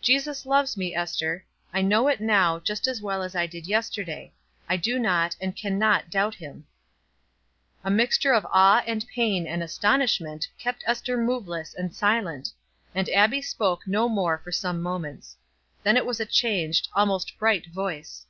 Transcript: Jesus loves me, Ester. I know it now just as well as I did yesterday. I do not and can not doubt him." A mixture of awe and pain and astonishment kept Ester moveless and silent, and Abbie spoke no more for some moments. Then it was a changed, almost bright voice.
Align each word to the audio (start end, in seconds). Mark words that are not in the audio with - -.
Jesus 0.00 0.44
loves 0.44 0.76
me, 0.76 0.92
Ester. 0.92 1.46
I 1.72 1.82
know 1.82 2.08
it 2.08 2.20
now 2.20 2.58
just 2.58 2.88
as 2.88 3.00
well 3.00 3.22
as 3.22 3.36
I 3.36 3.46
did 3.46 3.68
yesterday. 3.68 4.32
I 4.68 4.76
do 4.76 4.98
not 4.98 5.36
and 5.40 5.54
can 5.54 5.78
not 5.78 6.10
doubt 6.10 6.34
him." 6.34 6.66
A 7.84 7.88
mixture 7.88 8.32
of 8.32 8.44
awe 8.50 8.82
and 8.88 9.06
pain 9.14 9.46
and 9.46 9.62
astonishment 9.62 10.48
kept 10.58 10.82
Ester 10.84 11.16
moveless 11.16 11.74
and 11.74 11.94
silent, 11.94 12.50
and 12.92 13.08
Abbie 13.10 13.40
spoke 13.40 13.86
no 13.86 14.08
more 14.08 14.38
for 14.38 14.50
some 14.50 14.82
moments. 14.82 15.36
Then 15.84 15.96
it 15.96 16.06
was 16.06 16.18
a 16.18 16.26
changed, 16.26 16.88
almost 16.94 17.38
bright 17.38 17.68
voice. 17.68 18.26